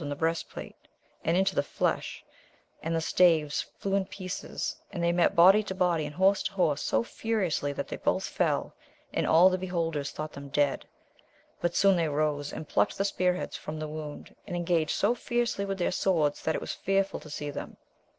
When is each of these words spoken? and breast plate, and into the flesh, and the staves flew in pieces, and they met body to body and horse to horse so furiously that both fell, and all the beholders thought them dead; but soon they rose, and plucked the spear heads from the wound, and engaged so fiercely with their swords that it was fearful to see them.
and 0.01 0.17
breast 0.17 0.49
plate, 0.49 0.87
and 1.23 1.37
into 1.37 1.53
the 1.53 1.61
flesh, 1.61 2.25
and 2.81 2.95
the 2.95 2.99
staves 3.01 3.61
flew 3.77 3.93
in 3.93 4.03
pieces, 4.03 4.75
and 4.91 5.03
they 5.03 5.11
met 5.11 5.35
body 5.35 5.61
to 5.61 5.75
body 5.75 6.07
and 6.07 6.15
horse 6.15 6.41
to 6.41 6.53
horse 6.53 6.81
so 6.81 7.03
furiously 7.03 7.71
that 7.71 8.03
both 8.03 8.23
fell, 8.23 8.73
and 9.13 9.27
all 9.27 9.47
the 9.47 9.59
beholders 9.59 10.09
thought 10.09 10.31
them 10.33 10.49
dead; 10.49 10.87
but 11.59 11.75
soon 11.75 11.95
they 11.97 12.09
rose, 12.09 12.51
and 12.51 12.67
plucked 12.67 12.97
the 12.97 13.05
spear 13.05 13.35
heads 13.35 13.55
from 13.55 13.77
the 13.77 13.87
wound, 13.87 14.35
and 14.47 14.55
engaged 14.55 14.89
so 14.95 15.13
fiercely 15.13 15.65
with 15.65 15.77
their 15.77 15.91
swords 15.91 16.41
that 16.41 16.55
it 16.55 16.61
was 16.61 16.73
fearful 16.73 17.19
to 17.19 17.29
see 17.29 17.51
them. 17.51 17.77